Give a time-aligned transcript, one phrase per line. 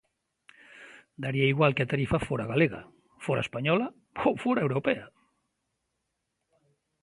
[1.23, 2.81] Daría igual que a tarifa fora galega,
[3.25, 3.87] fora española
[4.29, 5.05] ou fora europea.